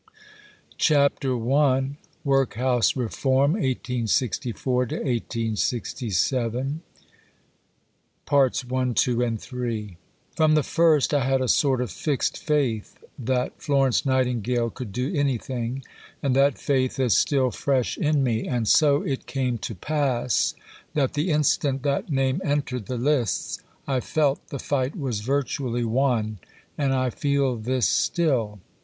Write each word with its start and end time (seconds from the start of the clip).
CHAPTER 0.79 1.33
I 1.53 1.91
WORKHOUSE 2.23 2.95
REFORM 2.95 3.51
(1864 3.51 4.75
1867) 4.87 6.81
From 10.35 10.55
the 10.55 10.63
first 10.63 11.13
I 11.13 11.23
had 11.23 11.39
a 11.39 11.47
sort 11.47 11.81
of 11.81 11.91
fixed 11.91 12.35
faith 12.35 12.97
that 13.19 13.61
Florence 13.61 14.03
Nightingale 14.03 14.71
could 14.71 14.91
do 14.91 15.13
anything, 15.13 15.83
and 16.23 16.35
that 16.35 16.57
faith 16.57 16.99
is 16.99 17.15
still 17.15 17.51
fresh 17.51 17.95
in 17.95 18.23
me; 18.23 18.47
and 18.47 18.67
so 18.67 19.03
it 19.03 19.27
came 19.27 19.59
to 19.59 19.75
pass 19.75 20.55
that 20.95 21.13
the 21.13 21.29
instant 21.29 21.83
that 21.83 22.09
name 22.09 22.41
entered 22.43 22.87
the 22.87 22.97
lists 22.97 23.59
I 23.85 23.99
felt 23.99 24.47
the 24.47 24.57
fight 24.57 24.97
was 24.97 25.19
virtually 25.19 25.85
won, 25.85 26.39
and 26.75 26.91
I 26.95 27.11
feel 27.11 27.55
this 27.55 27.87
still. 27.87 28.59